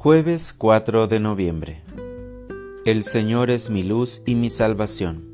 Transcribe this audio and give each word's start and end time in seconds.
Jueves 0.00 0.54
4 0.56 1.08
de 1.08 1.18
noviembre. 1.18 1.82
El 2.84 3.02
Señor 3.02 3.50
es 3.50 3.68
mi 3.68 3.82
luz 3.82 4.22
y 4.26 4.36
mi 4.36 4.48
salvación. 4.48 5.24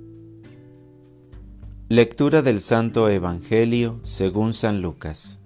Lectura 1.91 2.41
del 2.41 2.63
Santo 2.63 3.11
Evangelio 3.11 4.01
según 4.05 4.55
San 4.55 4.81
Lucas. 4.81 5.39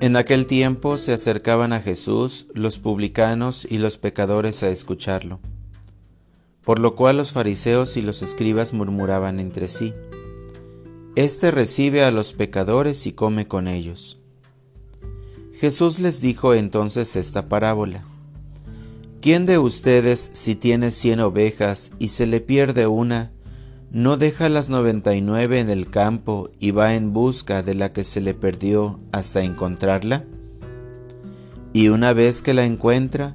En 0.00 0.16
aquel 0.16 0.46
tiempo 0.46 0.98
se 0.98 1.14
acercaban 1.14 1.72
a 1.72 1.80
Jesús 1.80 2.48
los 2.52 2.78
publicanos 2.78 3.64
y 3.64 3.78
los 3.78 3.96
pecadores 3.96 4.62
a 4.62 4.68
escucharlo, 4.68 5.40
por 6.62 6.78
lo 6.78 6.94
cual 6.94 7.16
los 7.16 7.32
fariseos 7.32 7.96
y 7.96 8.02
los 8.02 8.20
escribas 8.20 8.74
murmuraban 8.74 9.40
entre 9.40 9.68
sí, 9.68 9.94
Este 11.16 11.50
recibe 11.50 12.04
a 12.04 12.10
los 12.10 12.34
pecadores 12.34 13.06
y 13.06 13.14
come 13.14 13.48
con 13.48 13.66
ellos. 13.66 14.20
Jesús 15.64 15.98
les 15.98 16.20
dijo 16.20 16.52
entonces 16.52 17.16
esta 17.16 17.48
parábola. 17.48 18.04
¿Quién 19.22 19.46
de 19.46 19.58
ustedes, 19.58 20.30
si 20.34 20.56
tiene 20.56 20.90
cien 20.90 21.20
ovejas 21.20 21.92
y 21.98 22.10
se 22.10 22.26
le 22.26 22.42
pierde 22.42 22.86
una, 22.86 23.32
no 23.90 24.18
deja 24.18 24.50
las 24.50 24.68
noventa 24.68 25.14
y 25.14 25.22
nueve 25.22 25.60
en 25.60 25.70
el 25.70 25.88
campo 25.88 26.50
y 26.60 26.72
va 26.72 26.94
en 26.94 27.14
busca 27.14 27.62
de 27.62 27.72
la 27.72 27.94
que 27.94 28.04
se 28.04 28.20
le 28.20 28.34
perdió 28.34 29.00
hasta 29.10 29.42
encontrarla? 29.42 30.26
Y 31.72 31.88
una 31.88 32.12
vez 32.12 32.42
que 32.42 32.52
la 32.52 32.66
encuentra, 32.66 33.34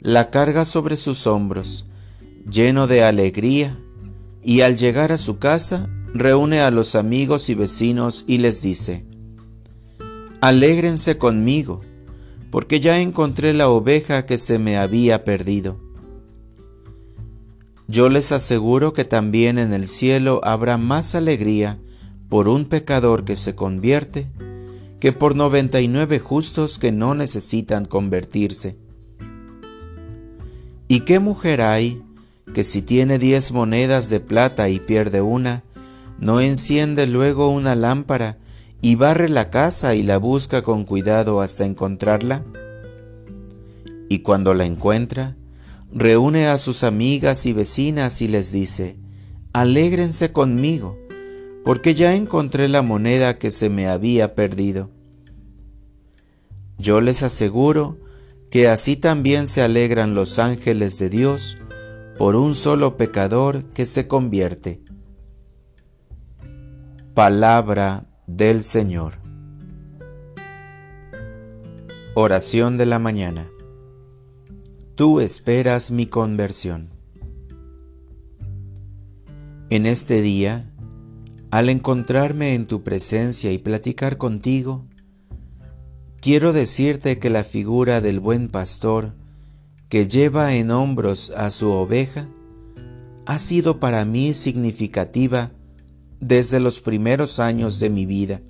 la 0.00 0.30
carga 0.30 0.64
sobre 0.64 0.96
sus 0.96 1.28
hombros, 1.28 1.86
lleno 2.50 2.88
de 2.88 3.04
alegría, 3.04 3.78
y 4.42 4.62
al 4.62 4.76
llegar 4.76 5.12
a 5.12 5.16
su 5.16 5.38
casa, 5.38 5.88
reúne 6.12 6.58
a 6.58 6.72
los 6.72 6.96
amigos 6.96 7.48
y 7.50 7.54
vecinos 7.54 8.24
y 8.26 8.38
les 8.38 8.62
dice, 8.62 9.06
Alégrense 10.40 11.18
conmigo, 11.18 11.80
porque 12.50 12.80
ya 12.80 13.00
encontré 13.00 13.52
la 13.54 13.68
oveja 13.68 14.24
que 14.24 14.38
se 14.38 14.58
me 14.58 14.76
había 14.76 15.24
perdido. 15.24 15.80
Yo 17.88 18.08
les 18.08 18.32
aseguro 18.32 18.92
que 18.92 19.04
también 19.04 19.58
en 19.58 19.72
el 19.72 19.88
cielo 19.88 20.40
habrá 20.44 20.76
más 20.76 21.14
alegría 21.14 21.78
por 22.28 22.48
un 22.48 22.66
pecador 22.66 23.24
que 23.24 23.34
se 23.34 23.54
convierte 23.54 24.26
que 25.00 25.12
por 25.12 25.36
noventa 25.36 25.80
y 25.80 25.88
nueve 25.88 26.18
justos 26.18 26.78
que 26.78 26.92
no 26.92 27.14
necesitan 27.14 27.84
convertirse. 27.84 28.76
¿Y 30.88 31.00
qué 31.00 31.18
mujer 31.18 31.62
hay 31.62 32.02
que 32.54 32.64
si 32.64 32.82
tiene 32.82 33.18
diez 33.18 33.52
monedas 33.52 34.10
de 34.10 34.20
plata 34.20 34.68
y 34.68 34.80
pierde 34.80 35.20
una, 35.20 35.62
no 36.18 36.40
enciende 36.40 37.06
luego 37.06 37.48
una 37.50 37.74
lámpara 37.74 38.38
y 38.80 38.94
barre 38.94 39.28
la 39.28 39.50
casa 39.50 39.94
y 39.94 40.02
la 40.02 40.18
busca 40.18 40.62
con 40.62 40.84
cuidado 40.84 41.40
hasta 41.40 41.64
encontrarla? 41.64 42.44
Y 44.08 44.20
cuando 44.20 44.54
la 44.54 44.64
encuentra, 44.64 45.36
reúne 45.92 46.46
a 46.46 46.58
sus 46.58 46.84
amigas 46.84 47.46
y 47.46 47.52
vecinas 47.52 48.22
y 48.22 48.28
les 48.28 48.52
dice, 48.52 48.96
Alégrense 49.52 50.32
conmigo, 50.32 50.98
porque 51.64 51.94
ya 51.94 52.14
encontré 52.14 52.68
la 52.68 52.82
moneda 52.82 53.38
que 53.38 53.50
se 53.50 53.68
me 53.68 53.88
había 53.88 54.34
perdido. 54.34 54.90
Yo 56.78 57.00
les 57.00 57.22
aseguro 57.22 57.98
que 58.50 58.68
así 58.68 58.96
también 58.96 59.46
se 59.46 59.62
alegran 59.62 60.14
los 60.14 60.38
ángeles 60.38 60.98
de 60.98 61.10
Dios 61.10 61.58
por 62.16 62.36
un 62.36 62.54
solo 62.54 62.96
pecador 62.96 63.64
que 63.74 63.84
se 63.84 64.06
convierte. 64.06 64.80
Palabra 67.14 68.07
del 68.28 68.62
Señor. 68.62 69.14
Oración 72.14 72.76
de 72.76 72.84
la 72.84 72.98
mañana. 72.98 73.48
Tú 74.94 75.20
esperas 75.20 75.90
mi 75.90 76.04
conversión. 76.04 76.90
En 79.70 79.86
este 79.86 80.20
día, 80.20 80.70
al 81.50 81.70
encontrarme 81.70 82.54
en 82.54 82.66
tu 82.66 82.82
presencia 82.82 83.50
y 83.50 83.56
platicar 83.56 84.18
contigo, 84.18 84.84
quiero 86.20 86.52
decirte 86.52 87.18
que 87.18 87.30
la 87.30 87.44
figura 87.44 88.02
del 88.02 88.20
buen 88.20 88.48
pastor 88.48 89.14
que 89.88 90.06
lleva 90.06 90.54
en 90.54 90.70
hombros 90.70 91.32
a 91.34 91.50
su 91.50 91.70
oveja 91.70 92.28
ha 93.24 93.38
sido 93.38 93.80
para 93.80 94.04
mí 94.04 94.34
significativa 94.34 95.50
desde 96.20 96.60
los 96.60 96.80
primeros 96.80 97.40
años 97.40 97.80
de 97.80 97.90
mi 97.90 98.06
vida, 98.06 98.40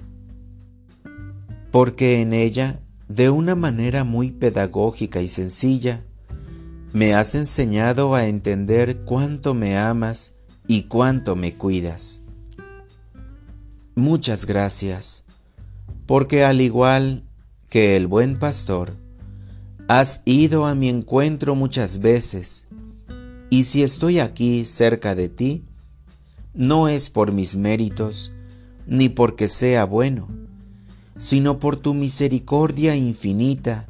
porque 1.70 2.20
en 2.20 2.32
ella, 2.32 2.80
de 3.08 3.30
una 3.30 3.54
manera 3.54 4.04
muy 4.04 4.30
pedagógica 4.30 5.20
y 5.20 5.28
sencilla, 5.28 6.04
me 6.92 7.14
has 7.14 7.34
enseñado 7.34 8.14
a 8.14 8.26
entender 8.26 9.02
cuánto 9.04 9.54
me 9.54 9.76
amas 9.76 10.36
y 10.66 10.84
cuánto 10.84 11.36
me 11.36 11.54
cuidas. 11.54 12.22
Muchas 13.94 14.46
gracias, 14.46 15.24
porque 16.06 16.44
al 16.44 16.60
igual 16.60 17.24
que 17.68 17.96
el 17.96 18.06
buen 18.06 18.38
pastor, 18.38 18.94
has 19.88 20.22
ido 20.24 20.66
a 20.66 20.74
mi 20.74 20.88
encuentro 20.88 21.54
muchas 21.54 22.00
veces, 22.00 22.66
y 23.50 23.64
si 23.64 23.82
estoy 23.82 24.20
aquí 24.20 24.64
cerca 24.64 25.14
de 25.14 25.28
ti, 25.28 25.64
no 26.58 26.88
es 26.88 27.08
por 27.08 27.30
mis 27.30 27.54
méritos, 27.54 28.32
ni 28.84 29.08
porque 29.08 29.46
sea 29.46 29.84
bueno, 29.84 30.26
sino 31.16 31.60
por 31.60 31.76
tu 31.76 31.94
misericordia 31.94 32.96
infinita 32.96 33.86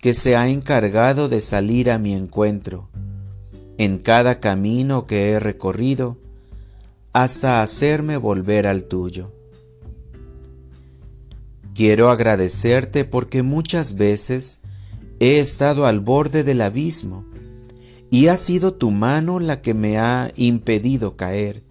que 0.00 0.12
se 0.12 0.34
ha 0.34 0.48
encargado 0.48 1.28
de 1.28 1.40
salir 1.40 1.92
a 1.92 1.98
mi 1.98 2.12
encuentro 2.12 2.88
en 3.78 3.98
cada 3.98 4.40
camino 4.40 5.06
que 5.06 5.30
he 5.30 5.38
recorrido 5.38 6.18
hasta 7.12 7.62
hacerme 7.62 8.16
volver 8.16 8.66
al 8.66 8.82
tuyo. 8.82 9.32
Quiero 11.72 12.10
agradecerte 12.10 13.04
porque 13.04 13.44
muchas 13.44 13.94
veces 13.94 14.58
he 15.20 15.38
estado 15.38 15.86
al 15.86 16.00
borde 16.00 16.42
del 16.42 16.62
abismo 16.62 17.24
y 18.10 18.26
ha 18.26 18.36
sido 18.36 18.74
tu 18.74 18.90
mano 18.90 19.38
la 19.38 19.62
que 19.62 19.72
me 19.72 19.98
ha 19.98 20.32
impedido 20.34 21.16
caer 21.16 21.62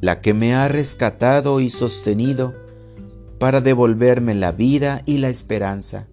la 0.00 0.20
que 0.20 0.34
me 0.34 0.54
ha 0.54 0.68
rescatado 0.68 1.60
y 1.60 1.70
sostenido 1.70 2.54
para 3.38 3.60
devolverme 3.60 4.34
la 4.34 4.52
vida 4.52 5.02
y 5.06 5.18
la 5.18 5.28
esperanza. 5.28 6.08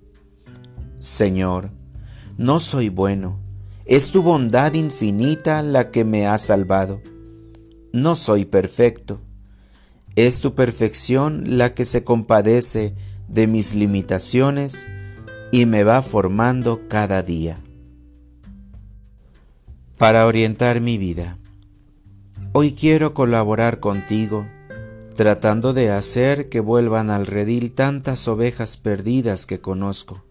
Señor, 0.99 1.71
no 2.37 2.59
soy 2.59 2.89
bueno, 2.89 3.39
es 3.85 4.11
tu 4.11 4.23
bondad 4.23 4.73
infinita 4.73 5.61
la 5.61 5.91
que 5.91 6.03
me 6.03 6.27
ha 6.27 6.37
salvado. 6.37 7.01
No 7.93 8.15
soy 8.15 8.45
perfecto, 8.45 9.19
es 10.15 10.39
tu 10.39 10.55
perfección 10.55 11.57
la 11.57 11.73
que 11.73 11.85
se 11.85 12.03
compadece 12.03 12.95
de 13.27 13.47
mis 13.47 13.75
limitaciones 13.75 14.87
y 15.51 15.65
me 15.65 15.83
va 15.83 16.01
formando 16.01 16.87
cada 16.87 17.21
día. 17.21 17.59
Para 19.97 20.25
orientar 20.25 20.81
mi 20.81 20.97
vida. 20.97 21.37
Hoy 22.57 22.71
quiero 22.71 23.13
colaborar 23.13 23.81
contigo, 23.81 24.47
tratando 25.13 25.73
de 25.73 25.89
hacer 25.89 26.47
que 26.47 26.61
vuelvan 26.61 27.09
al 27.09 27.27
redil 27.27 27.73
tantas 27.73 28.29
ovejas 28.29 28.77
perdidas 28.77 29.45
que 29.45 29.59
conozco, 29.59 30.23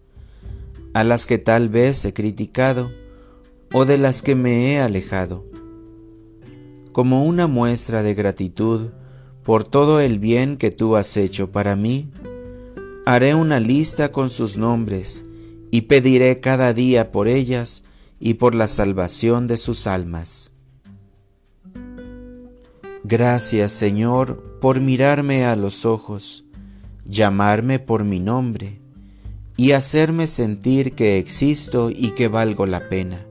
a 0.95 1.03
las 1.03 1.27
que 1.27 1.37
tal 1.37 1.69
vez 1.69 2.03
he 2.03 2.15
criticado 2.15 2.91
o 3.71 3.85
de 3.85 3.99
las 3.99 4.23
que 4.23 4.33
me 4.33 4.71
he 4.71 4.79
alejado. 4.79 5.45
Como 6.93 7.23
una 7.25 7.45
muestra 7.45 8.01
de 8.01 8.15
gratitud 8.15 8.89
por 9.43 9.63
todo 9.63 9.99
el 9.99 10.17
bien 10.17 10.57
que 10.57 10.71
tú 10.71 10.95
has 10.95 11.17
hecho 11.17 11.51
para 11.51 11.75
mí, 11.75 12.09
haré 13.05 13.35
una 13.35 13.59
lista 13.59 14.11
con 14.11 14.31
sus 14.31 14.57
nombres 14.57 15.25
y 15.69 15.81
pediré 15.81 16.39
cada 16.39 16.73
día 16.73 17.11
por 17.11 17.27
ellas 17.27 17.83
y 18.19 18.33
por 18.33 18.55
la 18.55 18.67
salvación 18.67 19.45
de 19.45 19.57
sus 19.57 19.85
almas. 19.85 20.54
Gracias 23.07 23.71
Señor 23.71 24.57
por 24.59 24.79
mirarme 24.79 25.45
a 25.45 25.55
los 25.55 25.85
ojos, 25.85 26.43
llamarme 27.05 27.77
por 27.77 28.03
mi 28.03 28.19
nombre 28.19 28.79
y 29.57 29.73
hacerme 29.73 30.25
sentir 30.25 30.93
que 30.93 31.19
existo 31.19 31.91
y 31.91 32.13
que 32.15 32.29
valgo 32.29 32.65
la 32.65 32.89
pena. 32.89 33.23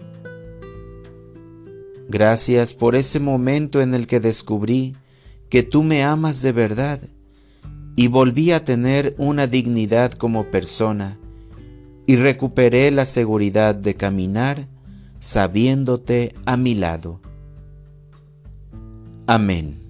Gracias 2.08 2.72
por 2.72 2.94
ese 2.94 3.18
momento 3.18 3.80
en 3.82 3.94
el 3.94 4.06
que 4.06 4.20
descubrí 4.20 4.94
que 5.50 5.64
tú 5.64 5.82
me 5.82 6.04
amas 6.04 6.40
de 6.40 6.52
verdad 6.52 7.00
y 7.96 8.06
volví 8.06 8.52
a 8.52 8.62
tener 8.62 9.16
una 9.18 9.48
dignidad 9.48 10.12
como 10.12 10.52
persona 10.52 11.18
y 12.06 12.14
recuperé 12.14 12.92
la 12.92 13.06
seguridad 13.06 13.74
de 13.74 13.96
caminar 13.96 14.68
sabiéndote 15.18 16.32
a 16.46 16.56
mi 16.56 16.76
lado. 16.76 17.20
Amén. 19.26 19.83